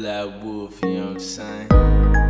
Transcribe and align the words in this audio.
Black 0.00 0.42
Wolf, 0.42 0.80
you 0.82 0.94
know 0.94 1.06
what 1.08 1.12
I'm 1.12 1.20
saying? 1.20 2.29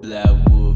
Blackwood. 0.00 0.69